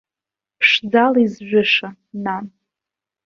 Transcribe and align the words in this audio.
Ԥшӡала 0.59 1.19
изжәыша, 1.25 1.89
нан. 2.23 2.45